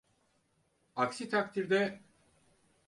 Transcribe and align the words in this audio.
Aksi 0.95 1.29
takdirde… 1.29 1.99